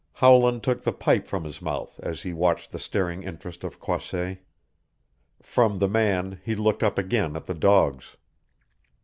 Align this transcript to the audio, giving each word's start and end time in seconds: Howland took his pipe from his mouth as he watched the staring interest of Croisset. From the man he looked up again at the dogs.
Howland 0.13 0.63
took 0.63 0.83
his 0.83 0.95
pipe 0.95 1.27
from 1.27 1.43
his 1.43 1.61
mouth 1.61 1.99
as 2.01 2.23
he 2.23 2.33
watched 2.33 2.71
the 2.71 2.79
staring 2.79 3.21
interest 3.21 3.63
of 3.63 3.79
Croisset. 3.79 4.39
From 5.43 5.77
the 5.77 5.87
man 5.87 6.41
he 6.43 6.55
looked 6.55 6.81
up 6.81 6.97
again 6.97 7.35
at 7.35 7.45
the 7.45 7.53
dogs. 7.53 8.17